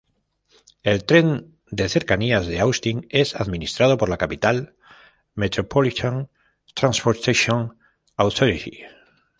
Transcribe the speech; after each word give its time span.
El 0.81 1.03
Tren 1.05 1.53
de 1.69 1.87
Cercanías 1.87 2.47
de 2.47 2.59
Austin 2.59 3.05
es 3.11 3.35
administrado 3.35 3.97
por 3.99 4.09
la 4.09 4.17
Capital 4.17 4.75
Metropolitan 5.35 6.31
Transportation 6.73 7.77
Authority. 8.15 8.79